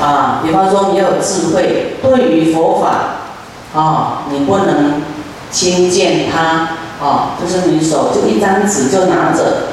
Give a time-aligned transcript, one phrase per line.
[0.00, 5.02] 啊，比方说你要有智慧，对于佛法啊，你不能
[5.50, 9.68] 轻贱他啊，就是你手就一张纸就拿着，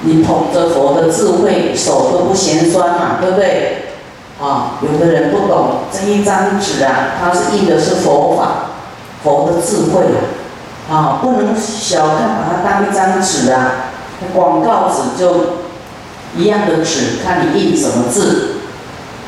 [0.00, 3.84] 你捧着佛的智慧，手都不嫌酸嘛，对不对？
[4.40, 8.70] 啊，有的人不懂这一张纸啊，它是印的是佛法，
[9.22, 10.02] 佛的智慧
[10.90, 13.72] 啊，啊，不能小看把它当一张纸啊，
[14.34, 15.62] 广告纸就
[16.36, 18.54] 一样的纸，看你印什么字。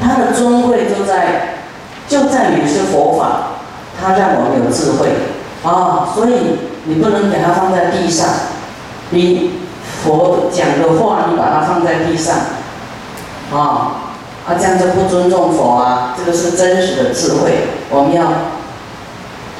[0.00, 1.58] 它的尊贵就在，
[2.08, 3.58] 就在于是佛法，
[4.00, 5.10] 它让我们有智慧
[5.62, 8.26] 啊，所以你不能给它放在地上，
[9.10, 9.60] 你
[10.02, 12.34] 佛讲的话，你把它放在地上，
[13.52, 13.92] 啊，
[14.48, 18.24] 啊这样就不尊重佛啊，这个是真实的智慧，我们要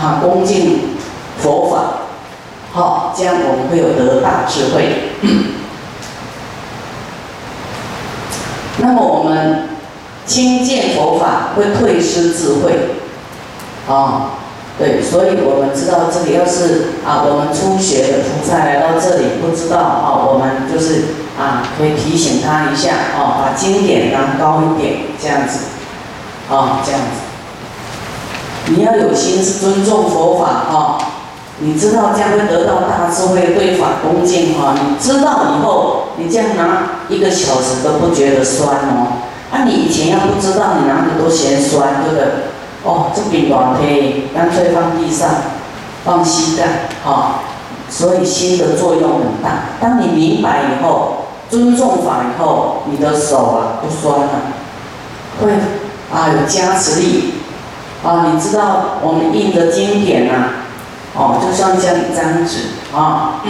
[0.00, 0.96] 啊恭敬
[1.38, 2.06] 佛法，
[2.72, 5.10] 好，这样我们会有得大智慧。
[8.78, 9.68] 那么我们。
[10.30, 12.94] 亲见佛法会退失智慧，
[13.88, 14.30] 啊，
[14.78, 21.02] 对，所以我们知道这里要是啊，我们初学的菩萨来到这里不知道啊，我们就是
[21.36, 25.58] 啊，可以提醒他一下啊，把经典拿高一点，这样子，
[26.48, 30.98] 啊，这样子，你要有心是尊重佛法啊，
[31.58, 39.26] 你知道将会得到大智慧，对法恭敬哦，你知道以后，你这样拿一个小时都不觉得酸哦。
[39.52, 42.24] 啊，你以前要不知道，你哪里都嫌酸，对不对？
[42.84, 45.28] 哦，这饼短以，干脆放地上，
[46.04, 47.40] 放膝盖，哈。
[47.90, 49.64] 所以心的作用很大。
[49.80, 54.28] 当你明白以后，尊重法以后，你的手啊不酸了，
[55.42, 55.50] 会
[56.14, 57.34] 啊有加持力。
[58.04, 60.32] 啊，你知道我们印的经典呐，
[61.16, 63.42] 哦，就像这样一张纸啊。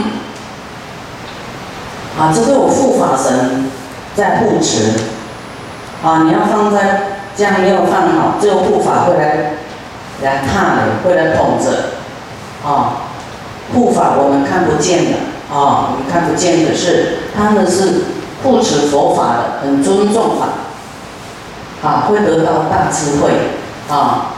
[2.18, 3.70] 啊，这是我护法神
[4.16, 4.92] 在护持。
[6.02, 7.02] 啊，你要放在
[7.36, 9.52] 这样没有放好，这个护法会来
[10.22, 11.90] 来踏的，会来捧着。
[12.64, 13.04] 啊，
[13.74, 15.18] 护法我们看不见的，
[15.50, 18.04] 啊，我们看不见的是他们是
[18.42, 20.46] 护持佛法的，很尊重法，
[21.88, 23.30] 啊，会得到大智慧。
[23.88, 24.32] 啊，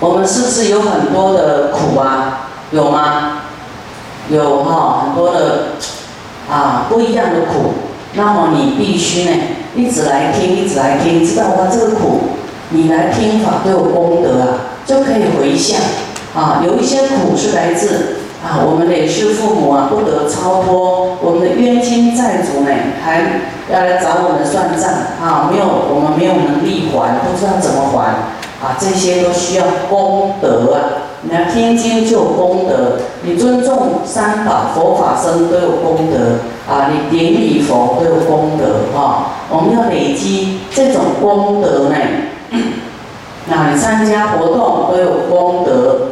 [0.00, 2.48] 我们是不是有很多的苦啊？
[2.70, 3.40] 有吗？
[4.28, 5.68] 有哈，很多的
[6.50, 7.74] 啊不一样的苦。
[8.14, 9.30] 那么你必须呢？
[9.76, 11.68] 一直来听，一直来听，知道吗？
[11.70, 12.20] 这个苦，
[12.70, 14.48] 你来听法都有功德啊，
[14.86, 15.78] 就可以回向
[16.34, 16.62] 啊。
[16.64, 22.70] 有一些苦是来自啊，我们累世父母啊不得超脱，我们的冤亲债主呢
[23.04, 24.90] 还要来找我们算账
[25.22, 28.08] 啊，没有我们没有能力还，不知道怎么还
[28.66, 30.80] 啊，这些都需要功德啊。
[31.22, 39.34] 你要听经就有功德，你尊重三宝佛法僧都有功德啊，你顶礼佛都有功德啊。
[39.50, 41.96] 我们要累积这种功德呢，
[43.48, 46.10] 那你参加活动都有功德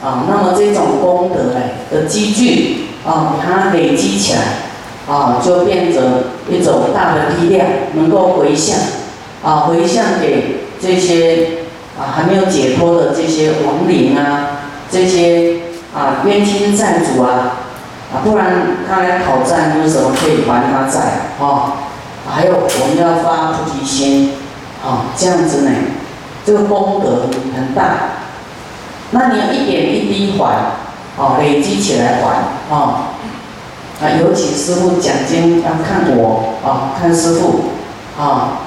[0.00, 0.24] 啊。
[0.28, 1.60] 那么这种功德呢
[1.90, 6.02] 的积聚啊，它累积起来啊，就变成
[6.48, 8.78] 一种大的力量，能够回向
[9.42, 11.48] 啊，回向给这些。
[11.98, 15.56] 啊，还没有解脱的这些亡灵啊，这些
[15.92, 17.58] 啊冤亲债主啊，
[18.14, 18.46] 啊，不然
[18.88, 21.00] 他来讨债，有什么可以还他债
[21.44, 21.74] 啊？
[22.30, 24.34] 还有我们要发菩提心
[24.84, 25.70] 啊，这样子呢，
[26.46, 27.26] 这个功德
[27.56, 27.82] 很大。
[29.10, 30.44] 那你要一点一滴还，
[31.20, 33.10] 啊，累积起来还啊。
[34.00, 37.64] 啊，尤其师傅讲经要看我啊，看师傅
[38.16, 38.60] 啊。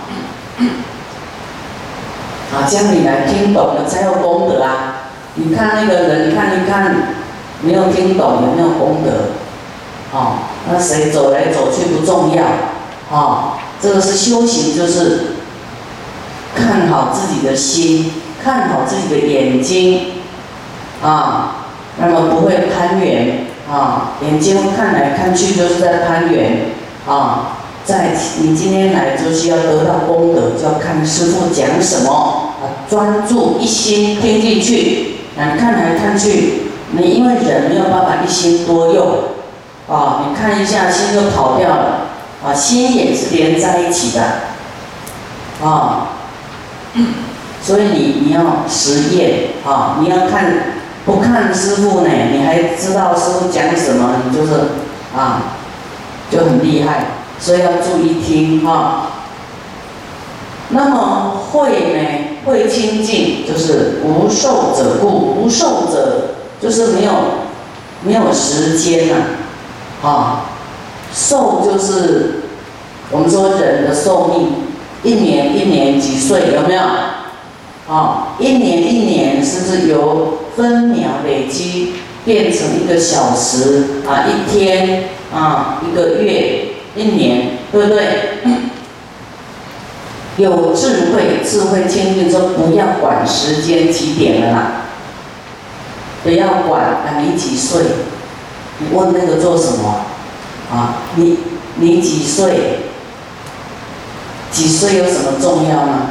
[2.54, 5.08] 啊，这样你来听懂了才有功德啊！
[5.36, 6.94] 你看那个人，看一看，
[7.62, 9.30] 没有听懂有没有功德？
[10.12, 10.40] 哦，
[10.70, 12.44] 那谁走来走去不重要，
[13.10, 15.38] 哦，这个是修行，就是
[16.54, 18.12] 看好自己的心，
[18.44, 20.08] 看好自己的眼睛，
[21.02, 21.56] 啊，
[21.98, 26.72] 那么不会攀缘，啊，眼睛看来看去就是在攀缘，
[27.08, 27.60] 啊。
[27.92, 39.08] 在你今天来就是要得到功德，就要看师傅讲什么啊，专注一心听进去，啊，看来看去，你因为人没有办法一心多用，
[39.90, 42.08] 啊，你看一下心就跑掉了，
[42.46, 44.24] 啊，心也是连在一起的，
[45.62, 46.12] 啊，
[47.62, 50.46] 所以你你要实验啊，你要看
[51.06, 54.54] 不看师傅呢，你还知道师傅讲什么，你就是
[55.14, 55.42] 啊，
[56.32, 57.18] 就很厉害。
[57.42, 59.08] 所以要注意听哈。
[60.70, 62.00] 那么慧呢？
[62.46, 67.12] 慧清净就是无受者故，无受者就是没有
[68.04, 69.16] 没有时间呐，
[70.02, 70.46] 啊，
[71.14, 72.44] 寿就是
[73.12, 74.54] 我们说人的寿命
[75.04, 76.82] 一年一年几岁有没有？
[77.94, 84.24] 啊，一年一年是不是由分秒累积变成一个小时啊？
[84.26, 85.82] 一天啊？
[85.86, 86.70] 一个月？
[86.96, 87.58] 一年？
[87.72, 88.40] 对不对？
[90.38, 94.72] 有智慧，智慧清净说不要管时间几点了啦，
[96.24, 97.82] 不要管啊你几岁？
[98.80, 100.06] 你问那个做什么？
[100.72, 101.38] 啊，你
[101.76, 102.80] 你几岁？
[104.52, 106.08] 几岁有什么重要吗？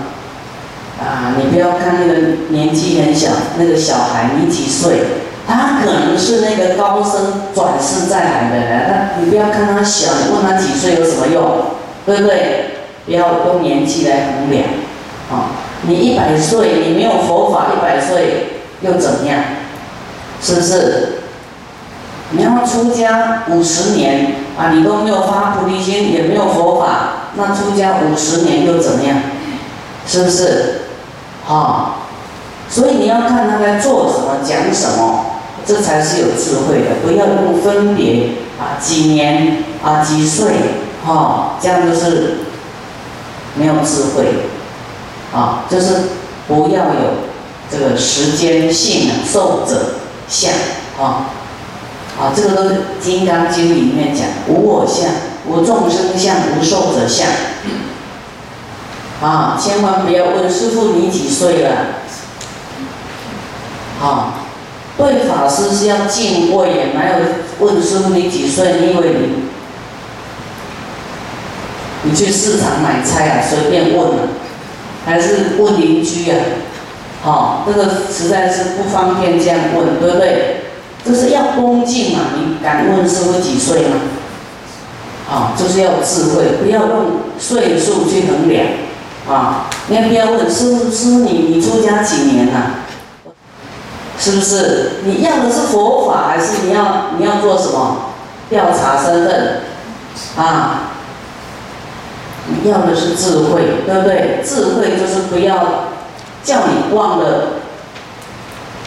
[1.00, 5.00] 啊，你不要看那个年纪很小那个小孩，你几岁？
[5.50, 11.42] 他可能是那个高僧转世再来的人，那你不要看他小，你问他几岁有什么用？
[12.06, 12.76] 对不对？
[13.06, 14.64] 不要用年纪来衡量。
[15.30, 15.50] 啊，
[15.82, 19.38] 你一百岁，你没有佛法，一百岁又怎么样？
[20.42, 21.08] 是不是？
[22.32, 29.16] 你要出家五十年啊，你都没有发菩提心，也没有佛法，那出家五十年又怎么样？
[30.06, 30.82] 是不是？
[31.48, 31.96] 啊，
[32.68, 35.24] 所以你要看他在做什么，讲什么，
[35.66, 36.96] 这才是有智慧的。
[37.02, 40.52] 不要用分别啊，几年啊，几岁，
[41.06, 42.38] 哈，这样就是
[43.54, 44.24] 没有智慧。
[45.32, 45.94] 啊，就是
[46.48, 47.30] 不要有
[47.70, 49.94] 这个时间性，受者
[50.28, 50.52] 相
[50.98, 51.30] 啊。
[52.18, 55.08] 啊，这个都是《金刚经》里面讲，无我相，
[55.46, 57.28] 无众生相，无寿者相。
[59.22, 61.70] 啊，千万不要问师傅你几岁了。
[64.02, 64.34] 啊，
[65.00, 68.66] 对法师是要敬畏也没有问师傅你几岁？
[68.80, 69.08] 因为
[72.02, 74.28] 你，你去市场买菜啊，随便问啊，
[75.04, 76.36] 还是问邻居啊？
[77.22, 80.56] 好，这个实在是不方便这样问，对不对？
[81.04, 83.96] 就是要恭敬嘛，你敢问师傅几岁吗？
[85.30, 88.66] 啊，就是要智慧，不要用岁数去衡量，
[89.28, 92.74] 啊，你也不要问师傅，师傅你你出家几年了？
[94.20, 94.90] 是不是？
[95.04, 97.96] 你要的是佛法，还是你要你要做什么？
[98.50, 99.60] 调查身份，
[100.36, 100.90] 啊，
[102.46, 104.42] 你要的是智慧，对不对？
[104.44, 105.84] 智慧就是不要
[106.44, 107.60] 叫你忘了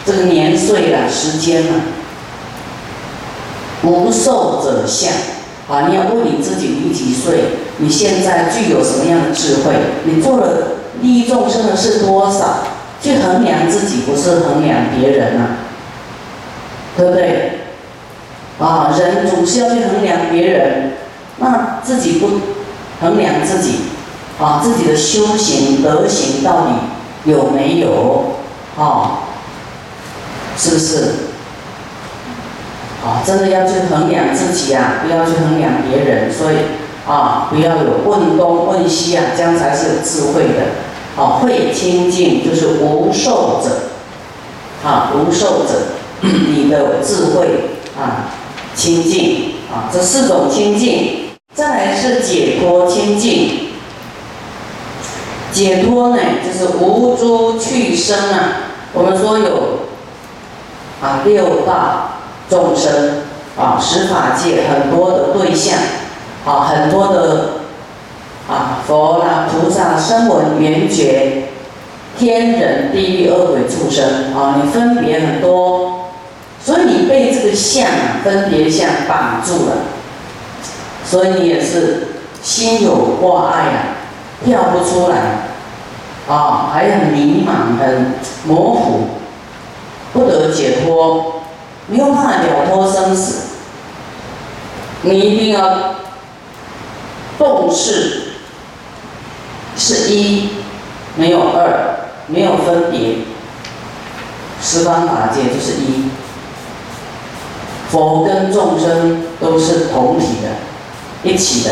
[0.06, 1.80] 这个年岁了，时间了。
[3.82, 5.12] 无寿者相，
[5.68, 5.88] 啊！
[5.88, 7.56] 你要问你自己，你几岁？
[7.78, 9.74] 你现在具有什么样的智慧？
[10.04, 10.68] 你做了
[11.00, 12.64] 利益众生的是多少？
[13.04, 15.58] 去衡量自己，不是衡量别人啊，
[16.96, 17.50] 对不对？
[18.58, 20.92] 啊，人总是要去衡量别人，
[21.36, 22.30] 那自己不
[23.02, 23.80] 衡量自己，
[24.40, 28.36] 啊，自己的修行德行到底有没有？
[28.78, 29.18] 啊，
[30.56, 31.04] 是不是？
[33.04, 36.56] 啊，真的要去衡量自己啊，不要去衡量别人，所以
[37.06, 40.83] 啊，不要有问东问西啊，这样才是有智慧的。
[41.16, 45.80] 啊，慧清净就是无受者，啊，无受者，
[46.22, 48.30] 你的智慧啊，
[48.74, 51.30] 清净啊，这四种清净。
[51.54, 53.68] 再来是解脱清净，
[55.52, 58.48] 解脱呢，就是无诸去生啊。
[58.92, 59.78] 我们说有
[61.00, 62.10] 啊六大。
[62.46, 63.22] 众生
[63.58, 65.78] 啊，十法界很多的对象，
[66.44, 67.52] 啊，很多的
[68.48, 71.44] 啊，佛啦、菩萨、声闻、缘觉、
[72.18, 76.10] 天人、地狱、恶鬼、畜生啊，你分别很多，
[76.62, 79.76] 所以你被这个相啊分别相绑住了，
[81.04, 82.08] 所以你也是
[82.42, 83.78] 心有挂碍啊，
[84.44, 85.16] 跳不出来
[86.28, 88.14] 啊，还很迷茫、很
[88.46, 89.00] 模糊，
[90.12, 91.32] 不得解脱。
[91.86, 93.56] 没有办法了脱生死，
[95.02, 95.96] 你一定要
[97.36, 98.23] 动视
[99.76, 100.48] 是一，
[101.16, 103.18] 没有二，没有分别，
[104.62, 106.10] 十方法界就是一，
[107.90, 111.70] 佛跟众生都是同体的，一起的，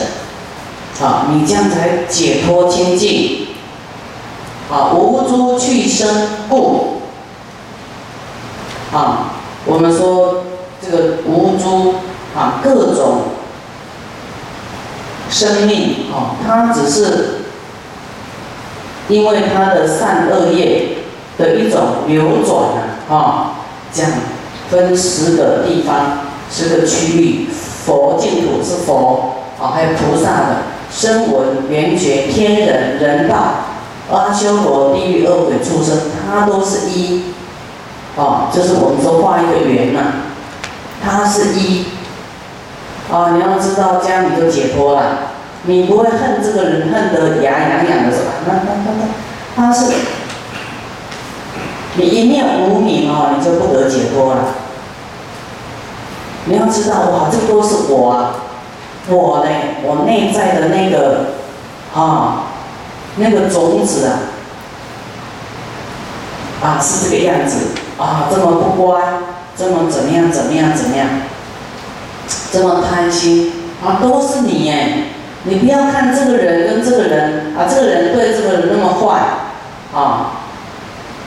[1.01, 3.49] 好，你这样才解脱清净，
[4.69, 7.03] 好，无诸去生故，
[8.93, 9.29] 啊。
[9.65, 10.43] 我们说
[10.85, 11.95] 这个无诸
[12.37, 13.27] 啊各种
[15.31, 17.42] 生命啊，它只是
[19.09, 20.99] 因为它的善恶业
[21.39, 23.51] 的一种流转啊，啊，
[23.93, 24.11] 这样
[24.71, 26.19] 分十个地方、
[26.51, 27.49] 十个区域，
[27.85, 30.57] 佛净土是佛啊，还有菩萨的
[30.91, 33.37] 声闻、缘觉、天人、人道、
[34.11, 35.99] 阿修罗、地狱、恶鬼、畜生，
[36.31, 37.23] 它都是一。
[38.15, 40.01] 哦，就是我们说画一个圆嘛，
[41.03, 41.87] 它是一，
[43.11, 45.32] 哦，你要知道这样你就解脱了，
[45.65, 48.33] 你不会恨这个人恨得牙痒痒的是吧？
[48.47, 49.03] 那那那那，
[49.55, 49.93] 他是，
[51.95, 54.55] 你一念无明哦，你就不得解脱了。
[56.47, 58.35] 你要知道哇，这都是我啊，
[59.09, 59.51] 我呢，
[59.85, 61.27] 我内在的那个
[61.95, 62.47] 啊，
[63.17, 64.19] 那个种子啊，
[66.61, 69.01] 啊是这个样子啊，这么不乖，
[69.57, 71.07] 这么怎么样怎么样怎么样，
[72.51, 73.53] 这么贪心
[73.87, 75.12] 啊，都是你哎。
[75.45, 79.21] 你不要看这个人跟这个人啊，这个人对这个人那么坏，
[79.93, 80.39] 啊，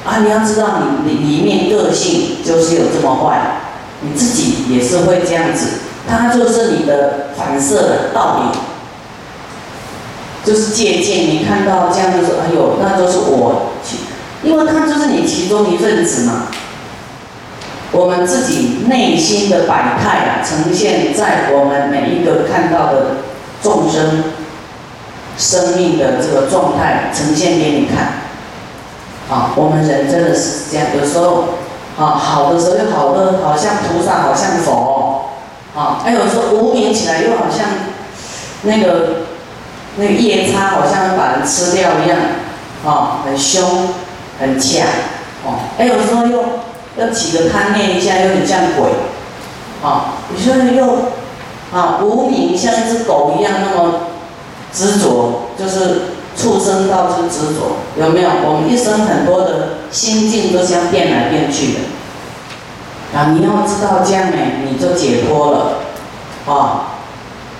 [0.05, 3.37] 啊，你要知道你里里面个性就是有这么坏，
[3.99, 8.59] 你自己也是会这样子，他就是你的反射的倒影，
[10.45, 11.27] 就是借鉴。
[11.27, 13.71] 你看到这样子说，哎呦，那就是我，
[14.43, 16.47] 因为他就是你其中一份子嘛。
[17.91, 23.07] 我们自己内心的百态啊，呈现在我们每一个看到的。
[23.65, 24.23] 众生
[25.39, 28.21] 生命的这个状态呈现给你看，
[29.27, 31.55] 啊，我们人真的是这样，有时候
[31.97, 35.31] 啊好的时候又好的，好像菩萨，好像佛，
[35.75, 37.65] 啊，还有时候无名起来又好像
[38.61, 39.23] 那个
[39.97, 42.19] 那个夜叉，好像把人吃掉一样，
[42.85, 43.89] 啊，很凶
[44.39, 44.85] 很强，
[45.43, 46.43] 哦，还有时候又
[46.97, 48.91] 要起个贪念一下，又很像鬼，
[49.81, 51.24] 啊，有时候又。
[51.75, 53.95] 啊，无名像一只狗一样那么
[54.71, 56.03] 执着，就是
[56.37, 58.29] 畜生道之执着，有没有？
[58.45, 61.79] 我们一生很多的心境都像变来变去的。
[63.13, 65.79] 啊，你要知道这样呢，你就解脱了。
[66.47, 66.95] 啊，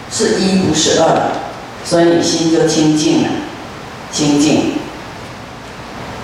[0.10, 1.32] 是一不是二，
[1.84, 3.30] 所以你心就清净了，
[4.14, 4.76] 清净。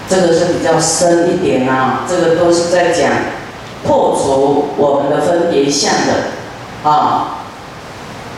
[0.08, 3.12] 这个是比较深一点啊，这个都是在讲
[3.86, 7.40] 破除我们的分别相的，啊。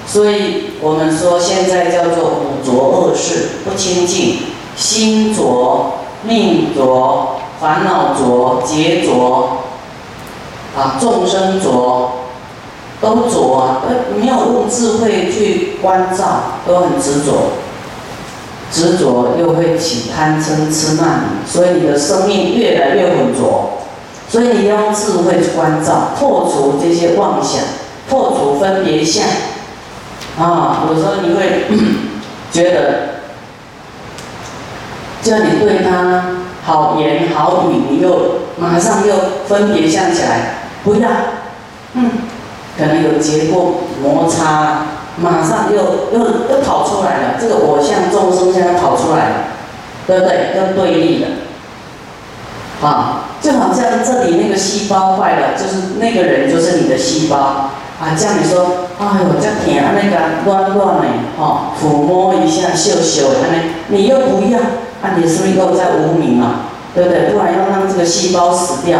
[0.05, 4.39] 所以我们说，现在叫做五浊恶世不清净，
[4.75, 5.93] 心浊、
[6.24, 9.63] 命浊、烦恼浊、劫浊，
[10.77, 12.12] 啊，众生浊，
[13.01, 17.53] 都浊啊，都没有用智慧去关照，都很执着，
[18.72, 23.79] 执着又会起贪嗔痴慢，所以你的生命越来越浑浊，
[24.27, 27.62] 所以你要用智慧去关照，破除这些妄想，
[28.10, 29.25] 破除分别相。
[30.39, 31.65] 啊，有时候你会
[32.51, 33.19] 觉得，
[35.21, 36.23] 叫你对他
[36.65, 39.13] 好言好语，你又马上又
[39.47, 41.09] 分别想起来，不要，
[41.93, 42.09] 嗯，
[42.77, 44.85] 可能有结过摩擦，
[45.17, 49.35] 马上又又又跑出来了，这个我像众生现在跑出来了，
[50.07, 50.57] 对不对？
[50.57, 51.27] 要对立的，
[52.87, 57.69] 啊，就好像这里那个细胞坏了，就是那个人就是你的细胞。
[58.03, 61.07] 啊，叫你说，哎呦，这疼，安尼个乱乱的，
[61.39, 66.65] 吼，抚摸一下，秀秀，安尼，你又不要，啊，你是不是又在无名嘛？
[66.93, 67.29] 对不对？
[67.31, 69.00] 不然要让这个细胞死掉，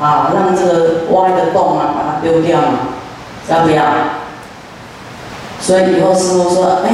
[0.00, 2.78] 啊，让这个挖一个洞啊，把它丢掉嘛，
[3.50, 3.82] 要不要？
[5.60, 6.90] 所以以后师傅说，哎，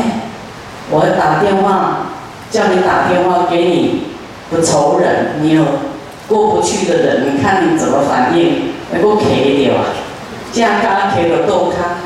[0.91, 2.09] 我打电话，
[2.51, 4.09] 叫你打电话给你
[4.51, 5.63] 的仇人，你有
[6.27, 8.75] 过不去的人，你看你怎么反应？
[8.93, 9.85] 能够开掉啊？
[10.57, 12.01] 正卡摕到倒卡，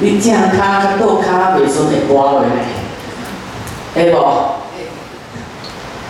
[0.00, 2.48] 你正卡甲倒卡袂顺会刮落来，
[3.94, 4.16] 会无？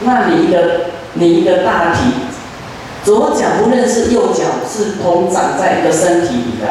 [0.04, 1.98] 那你一个你一个大体，
[3.04, 6.66] 左脚不认识右脚是同长在一个身体里的，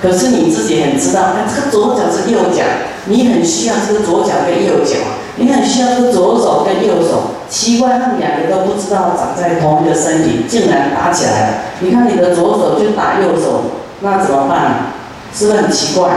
[0.00, 2.64] 可是你自己很知道，哎，这个左脚是右脚，
[3.04, 4.96] 你很需要这个左脚跟右脚，
[5.36, 7.33] 你很需要这个左手跟右手。
[7.54, 11.56] 奇怪，他们两个都不知道长在同一个身体，竟然打起来了。
[11.78, 13.62] 你看你的左手就打右手，
[14.00, 14.86] 那怎么办？
[15.32, 16.10] 是不是很奇怪？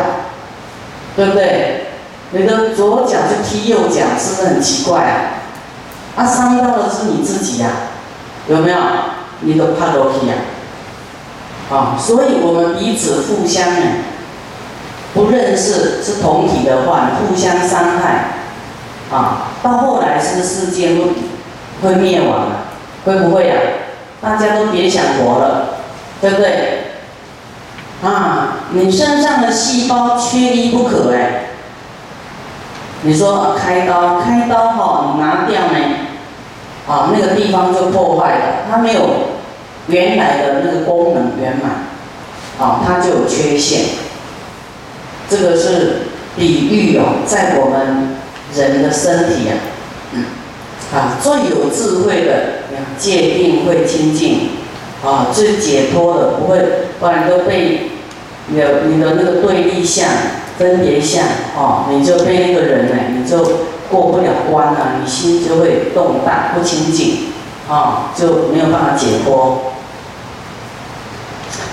[1.16, 1.90] 对不对？
[2.32, 5.14] 你的左脚就踢右脚，是不是很奇怪啊？
[6.16, 7.70] 啊，伤到的是你自己呀，
[8.48, 8.78] 有没有？
[9.42, 10.34] 你都怕楼梯呀？
[11.70, 13.82] 啊，所以我们彼此互相呢，
[15.14, 18.37] 不认识是同体的话，互相伤害。
[19.10, 21.04] 啊，到后来是世界会
[21.82, 22.48] 会灭亡，
[23.06, 23.56] 会不会呀？
[24.20, 25.78] 大家都别想活了，
[26.20, 26.92] 对不对？
[28.04, 31.46] 啊，你身上的细胞缺一不可哎。
[33.04, 35.80] 你说开刀，开刀哈，你拿掉呢，
[36.88, 39.02] 啊，那个地方就破坏了，它没有
[39.88, 41.88] 原来的那个功能圆满，
[42.60, 43.86] 啊，它就有缺陷。
[45.30, 48.17] 这个是比喻哦，在我们。
[48.56, 49.54] 人的身体啊，
[50.94, 52.64] 啊，最有智慧的，
[52.98, 54.50] 界定会清净，
[55.04, 56.60] 啊，最解脱的，不会，
[57.00, 57.92] 不然都被
[58.54, 60.08] 有你的那个对立相
[60.58, 61.24] 分别相，
[61.56, 63.38] 哦，你就被那个人呢，你就
[63.90, 67.28] 过不了关了，你心就会动荡不清净，
[67.70, 69.74] 啊，就没有办法解脱。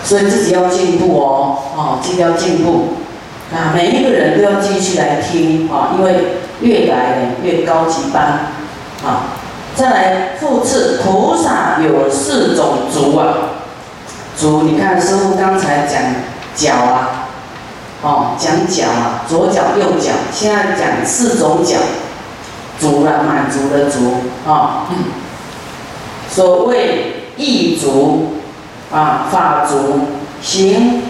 [0.04, 2.96] 所以自己要进步哦，哦，自己要进步，
[3.50, 6.14] 啊，每一个人都要继续来听，啊，因为
[6.60, 8.52] 越来越高级班，
[9.04, 9.38] 啊，
[9.74, 13.26] 再来复次，菩萨有四种足啊，
[14.38, 16.00] 足，你看师傅刚才讲
[16.54, 17.26] 脚啊，
[18.02, 21.78] 哦，讲脚啊，左脚右脚，现在讲四种脚，
[22.80, 24.14] 足了，满足的足，
[24.46, 24.86] 啊，
[26.30, 28.30] 所谓意足。
[28.92, 30.06] 啊，法足、
[30.40, 31.02] 行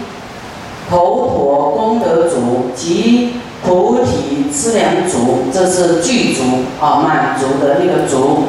[0.89, 6.41] 头陀功德足及菩提资粮足，这是具足
[6.79, 8.43] 啊，满足的那个足。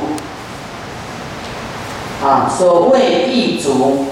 [2.23, 4.07] 啊，所谓一足。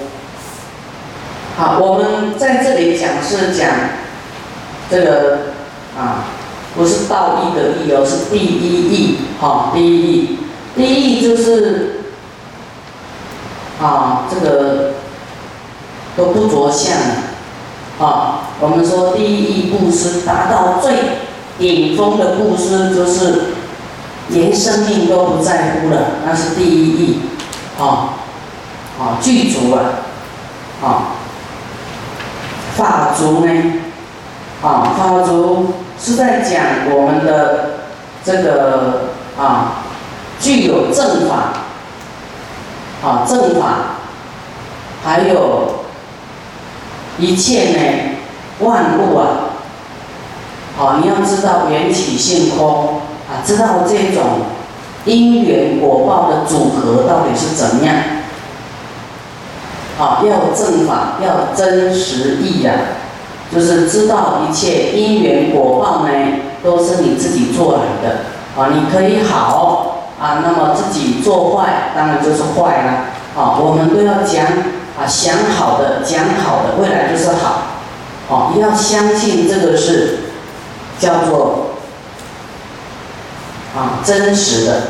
[1.56, 3.68] 好，我们在这里讲是讲
[4.90, 5.38] 这个
[5.96, 6.24] 啊，
[6.76, 9.18] 不是道义的义哦，是第一义。
[9.40, 10.38] 好，第一义，
[10.74, 12.00] 第一义就是
[13.80, 14.94] 啊，这个。
[16.16, 16.96] 都不着相
[17.98, 18.50] 啊！
[18.60, 20.94] 我们说第一义布施达到最
[21.58, 23.54] 顶峰的布施，就是
[24.28, 27.20] 连生命都不在乎了，那是第一义
[27.78, 28.18] 啊！
[28.98, 29.80] 啊，具足啊！
[30.82, 31.02] 啊，
[32.76, 33.72] 法足呢？
[34.60, 37.70] 啊，法足是在讲我们的
[38.24, 39.84] 这个啊，
[40.40, 41.52] 具有正法
[43.06, 43.98] 啊，正法
[45.04, 45.83] 还有。
[47.18, 48.16] 一切呢，
[48.60, 49.26] 万物啊，
[50.76, 54.22] 好，你要知道缘起性空啊，知道这种
[55.04, 57.94] 因缘果报的组合到底是怎么样，
[59.96, 62.72] 好，要正法，要真实义呀，
[63.54, 66.10] 就是知道一切因缘果报呢，
[66.64, 72.92] 都是你自己做来的，啊，你可以好啊，那么自己做坏，当然就是坏了，
[73.40, 74.44] 啊，我们都要讲。
[74.96, 77.62] 啊，想好的，讲好的，未来就是好，
[78.28, 80.18] 哦，你要相信这个是
[81.00, 81.70] 叫做
[83.74, 84.82] 啊真实的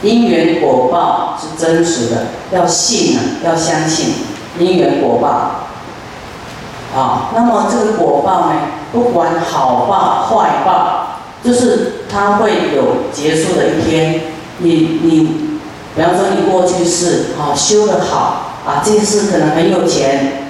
[0.00, 4.14] 因缘果报是真实的，要信啊，要相信
[4.58, 8.56] 因缘果报，啊，那么这个果报呢，
[8.92, 14.22] 不管好报坏报，就是它会有结束的一天。
[14.58, 15.58] 你你，
[15.96, 18.43] 比方说你过去是啊修的好。
[18.66, 20.48] 啊，这一世可能很有钱，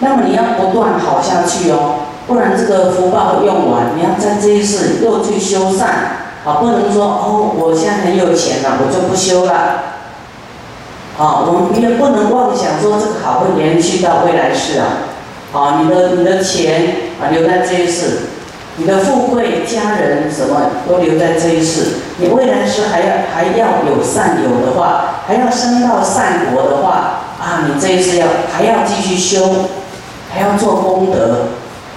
[0.00, 5.88] 那么你要不断好下去哦，不然这个福报用完，你要在这一世又去修善，
[6.44, 9.52] 啊，不能说哦，我现在很有钱了，我就不修了，
[11.16, 15.08] 啊，我们也不能妄想说这个好会延续到未来世啊，
[15.54, 18.28] 啊，你的你的钱啊留在这一世，
[18.76, 27.20] 你的富贵家人什么都留在这一世，你未来世还要还要有善有的话，还要升到善国的话。
[27.46, 29.68] 啊，你这一次要还要继续修，
[30.34, 31.46] 还要做功德，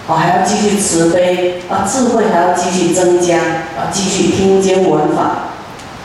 [0.07, 5.49] 啊，还要继续慈悲，啊，智慧还要继续增加，啊，继续听经闻法，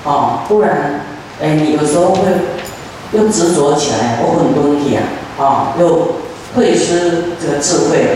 [0.05, 1.05] 哦，不然，
[1.43, 2.23] 哎，你有时候会
[3.13, 5.03] 又执着起来，我很多问题啊，
[5.39, 6.15] 啊，又
[6.57, 8.09] 会失这个智慧了，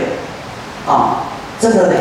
[0.91, 1.25] 啊，
[1.61, 1.93] 这个呢，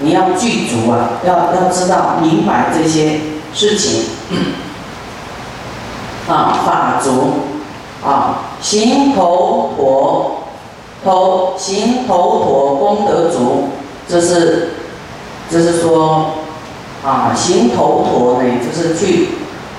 [0.00, 3.20] 你要具足啊，要要知道明白这些
[3.54, 4.04] 事情，
[6.28, 7.44] 啊，法足。
[8.06, 10.36] 啊，行头陀，
[11.04, 13.68] 头行头陀功德足，
[14.08, 14.70] 这是，
[15.50, 16.30] 这是说，
[17.04, 19.28] 啊，行头陀呢，就是去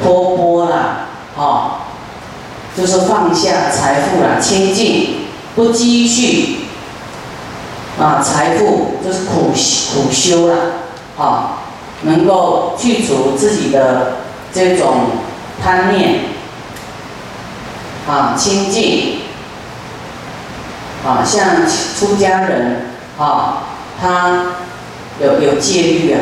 [0.03, 1.81] 托钵啦，啊，
[2.77, 6.67] 就是放下财富啦，清净，不积蓄，
[7.99, 10.55] 啊，财富就是苦苦修了，
[11.17, 11.57] 啊，
[12.03, 14.17] 能够去除自己的
[14.53, 14.93] 这种
[15.59, 16.34] 贪念。
[18.07, 19.19] 啊，清净，
[21.03, 21.65] 啊，像
[21.97, 22.85] 出家人，
[23.17, 23.63] 啊，
[23.99, 24.45] 他
[25.19, 26.19] 有有戒律啊，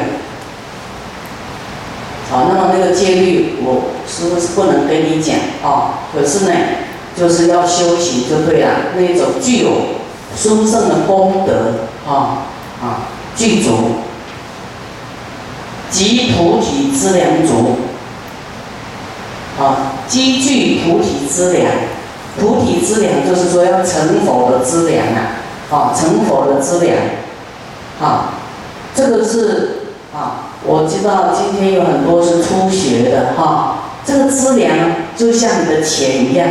[2.32, 5.36] 好，那么那个戒律，我是不是不能跟你讲？
[5.62, 6.52] 啊，可是呢，
[7.18, 9.70] 就是要修行就对了，那种具有
[10.38, 12.48] 殊胜的功德，啊
[12.82, 13.98] 啊，具足，
[15.90, 17.78] 即菩提之良足。
[19.60, 21.72] 啊，积聚菩提资粮，
[22.40, 25.38] 菩提资粮就是说要成佛的资粮啊，
[25.72, 26.98] 啊，成佛的资粮，
[28.02, 28.34] 啊，
[28.96, 29.82] 这个是
[30.14, 34.76] 啊，我知道今天有很多是初学的哈，这个资粮
[35.16, 36.48] 就像你的钱一样，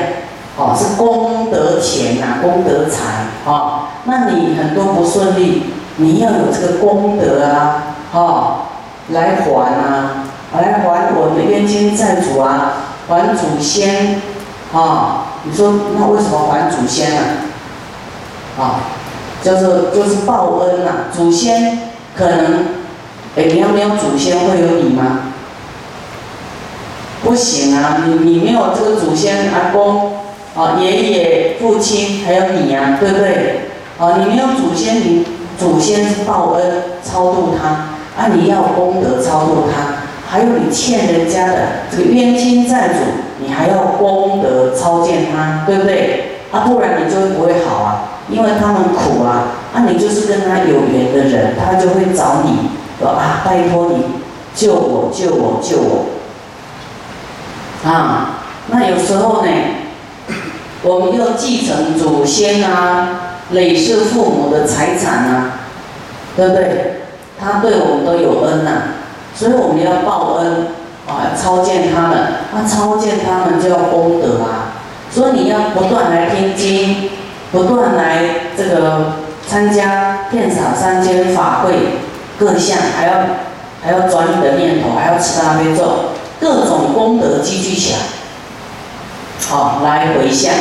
[0.56, 5.64] 哦，是功德钱呐，功德财，啊，那你很多不顺利，
[5.96, 8.62] 你要有这个功德啊，哈，
[9.08, 14.20] 来还啊，来还我们的冤亲债主啊，还祖先，
[14.72, 17.22] 啊，你说那为什么还祖先呢？
[18.58, 18.80] 啊，
[19.42, 21.78] 叫做就是报恩呐，祖先
[22.16, 22.66] 可能，
[23.36, 25.20] 哎，你要没有祖先会有你吗？
[27.24, 30.12] 不行啊，你你没有这个祖先阿公，
[30.56, 33.70] 啊，爷爷、父亲，还有你呀，对不对？
[33.98, 35.24] 啊，你没有祖先，你
[35.58, 37.68] 祖先是报恩超度他，
[38.20, 39.91] 啊，你要功德超度他，
[40.32, 41.54] 还有你欠人家的
[41.90, 42.94] 这个冤亲债主，
[43.38, 46.38] 你还要功德超荐他，对不对？
[46.50, 54.06] 啊，不然你就会不会好啊，因为他们苦啊，啊，你就是跟他有缘的人，他就会找你说啊，拜托你
[54.54, 56.06] 救我，救我，救我。
[57.86, 59.50] 啊，那有时候呢，
[60.82, 65.52] 我们要继承祖先啊、累世父母的财产啊，
[66.34, 67.02] 对不对？
[67.38, 68.70] 他对我们都有恩呐，
[69.34, 70.68] 所以我们要报恩
[71.06, 74.72] 啊，超荐他们，那超荐他们就要功德啊。
[75.10, 77.10] 所以你要不断来听经，
[77.50, 78.24] 不断来
[78.56, 79.14] 这个
[79.46, 81.72] 参加片场三千法会
[82.38, 83.12] 各项，还要
[83.82, 86.12] 还要转你的念头，还要持大悲咒。
[86.40, 87.98] 各种功德积聚起来，
[89.46, 90.52] 好来回向，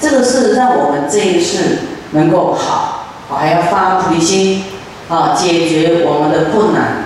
[0.00, 1.78] 这个是让我们这一世
[2.10, 4.64] 能够好，还要发菩提心，
[5.08, 6.99] 啊，解决我们的困难，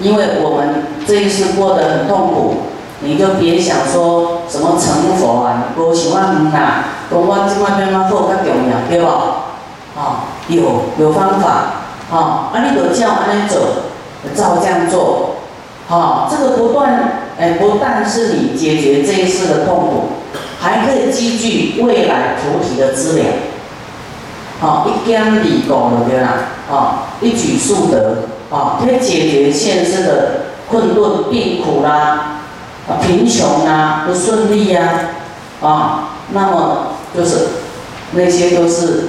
[0.00, 2.54] 因为我们这一次过得很痛苦，
[3.00, 9.06] 你就别想说什么成佛啊，我喜欢嗯呐，我我今晚变嘛好较重要，对不？
[9.94, 13.60] 啊，有有方法，啊，啊，你就照安尼做，
[14.34, 15.36] 照这样做，
[15.90, 17.18] 啊，这个不断。
[17.38, 20.04] 哎，不但是你解决这一次的痛苦，
[20.60, 23.26] 还可以积聚未来菩提的资粮。
[24.60, 26.34] 好，一兼利功了对啦，
[26.70, 30.30] 啊，一举数得，啊，可以解决现世的
[30.68, 32.40] 困顿、病苦啦，
[32.86, 34.82] 啊，贫穷啊，不顺利呀，
[35.62, 37.48] 啊，那么就是
[38.12, 39.08] 那些都是，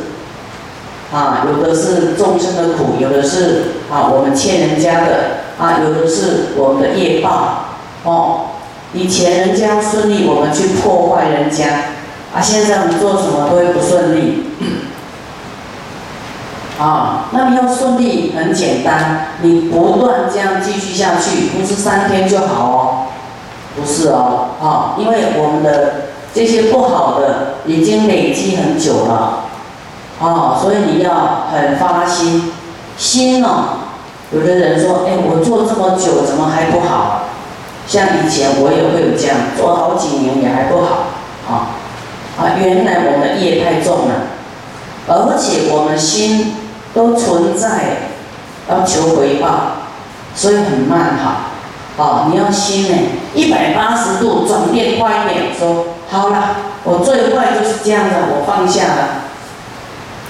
[1.12, 7.66] 啊，有的是众生的苦，有的是啊我们欠人家的，啊，有的是我们的业报。
[8.06, 8.46] 哦，
[8.94, 11.66] 以前人家顺利，我们去破坏人家，
[12.34, 14.44] 啊，现在我们做什么都会不顺利。
[16.80, 23.06] 啊，那你要顺利很简单，你不断这样继续下去，不是三天就好哦，
[23.76, 29.44] 不是哦，啊，因为我们的这些不好的已经累积很久了，
[30.20, 32.52] 啊，所以你要很发心，
[32.98, 33.78] 心哦，
[34.32, 37.20] 有的人说，哎，我做这么久，怎么还不好？
[37.86, 41.04] 像以前我也会有这样做好几年也还不好，
[41.48, 41.76] 啊
[42.40, 42.56] 啊！
[42.58, 44.32] 原来我们的业太重了，
[45.06, 46.56] 而且我们心
[46.94, 48.10] 都存在
[48.70, 49.48] 要求回报，
[50.36, 52.28] 所以很慢哈，啊！
[52.32, 52.98] 你要心呢
[53.34, 59.08] 一百八十度转变快一点，说好了，我最坏就是这样的，我放下了，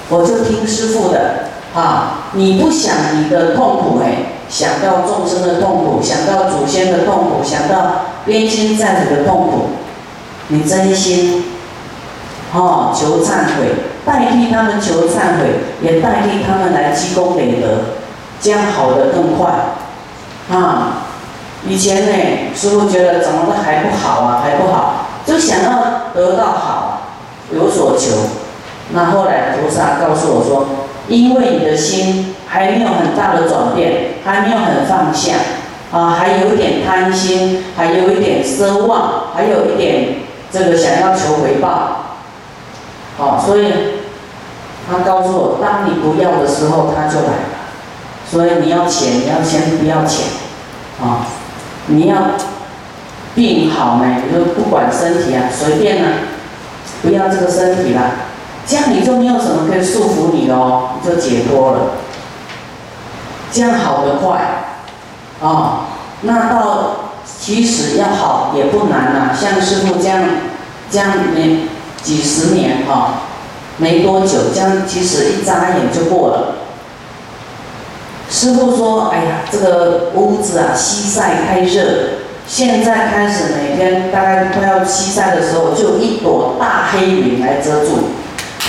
[0.10, 2.30] 我就听师傅的，啊！
[2.34, 4.30] 你不想你的痛苦哎。
[4.49, 9.69] 想到众生的痛苦，想到祖先的痛苦，想到冤亲债主的痛苦，
[10.49, 11.45] 你真心，
[12.54, 13.73] 哦，求忏悔，
[14.06, 17.68] 代替他们求忏悔，也代替他们来积功累德，
[18.42, 19.52] 这样好的更快，
[20.52, 21.04] 啊，
[21.68, 22.13] 以前呢，
[22.56, 27.02] 师傅觉得怎么都还不好啊，还不好，就想要得到好，
[27.54, 28.12] 有所求，
[28.94, 30.68] 那后来菩萨告诉我说，
[31.08, 32.36] 因为你的心。
[32.46, 35.34] 还没有很大的转变，还没有很放下，
[35.92, 40.18] 啊，还有一点贪心，还有一点奢望，还有一点
[40.52, 42.03] 这个想要求回报，
[43.17, 43.71] 好，所以
[44.89, 47.54] 他告诉我，当你不要的时候，他就来了。
[48.30, 50.26] 所以你要钱，你要钱不要钱，
[51.02, 51.28] 啊，
[51.88, 52.15] 你要
[53.36, 56.12] 病好呢，你就不管身体啊，随便啊，
[57.04, 58.02] 不要这个身体了，
[58.65, 61.80] 这样你就没有什么可以束缚你哦，你就解脱了。
[63.52, 64.65] 这样好的快，
[65.43, 65.86] 啊，
[66.21, 66.95] 那到
[67.39, 69.30] 其实要好也不难呐。
[69.39, 70.23] 像师傅这样，
[70.89, 71.67] 这样没
[72.04, 73.22] 几十年哈，
[73.78, 76.56] 没多久，这样其实一眨眼就过了。
[78.30, 81.84] 师傅说：“哎呀，这个屋子啊，西晒太热，
[82.48, 88.10] 现在开始每天大概快要西晒的时候，就一朵大黑云来遮住，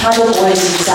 [0.02, 0.92] 它都不会西晒。”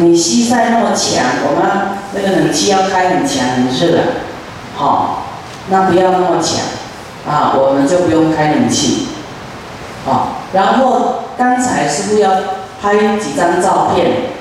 [0.00, 3.98] 你西晒那么强，我们那个冷气要开很强很热，
[4.76, 5.24] 好，
[5.70, 6.60] 那不要那么强，
[7.26, 9.08] 啊，我们就不用开冷气，
[10.04, 10.34] 好。
[10.52, 12.30] 然后刚才师傅要
[12.80, 14.32] 拍几张照片，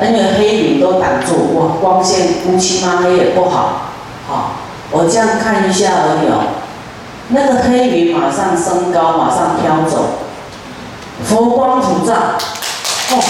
[0.00, 3.92] 因为黑云都挡住，哇，光线乌漆嘛黑也不好，
[4.28, 4.52] 好，
[4.90, 6.58] 我这样看一下而已哦。
[7.28, 10.18] 那个黑云马上升高，马上飘走，
[11.24, 12.12] 佛光普照，
[13.12, 13.22] 哦，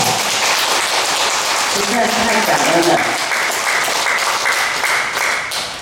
[1.74, 2.98] 实在是太感恩了。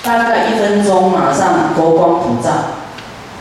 [0.03, 2.51] 大概一分钟，马上佛光普照，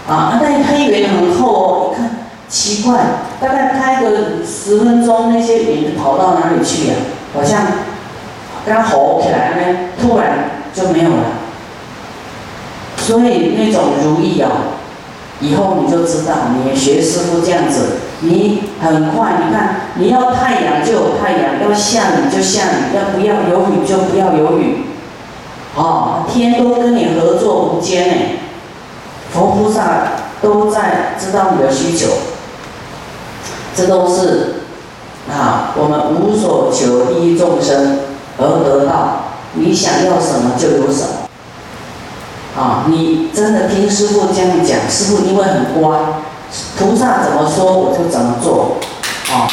[0.10, 2.10] 啊，那黑云很厚哦，你看
[2.50, 3.00] 奇怪，
[3.40, 6.96] 大概拍个十分钟，那些云跑到哪里去呀？
[7.34, 7.62] 好像
[8.66, 11.24] 刚吼起来呢，突然就没有了。
[12.98, 14.50] 所以那种如意哦，
[15.40, 24.86] 以后你就知道，你学师傅这样子，你很快，你看你要太阳就有太阳，要下雨就下雨，要不要有雨就不要有雨，
[25.76, 28.16] 哦，天都跟你合作无间呢，
[29.34, 29.82] 佛菩萨
[30.42, 32.08] 都在知道你的需求，
[33.76, 34.64] 这都是
[35.30, 38.00] 啊，我们无所求利益众生
[38.38, 41.10] 而得到，你想要什么就有什么。
[42.58, 46.00] 啊，你真的听师傅这样讲，师傅因为很乖，
[46.78, 48.78] 菩萨怎么说我就怎么做。
[49.32, 49.48] 啊